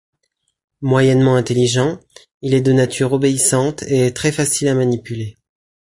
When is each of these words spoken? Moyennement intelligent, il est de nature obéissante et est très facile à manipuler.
Moyennement 0.81 1.35
intelligent, 1.35 1.99
il 2.41 2.55
est 2.55 2.61
de 2.61 2.71
nature 2.73 3.13
obéissante 3.13 3.83
et 3.83 4.07
est 4.07 4.15
très 4.17 4.31
facile 4.31 4.67
à 4.69 4.73
manipuler. 4.73 5.37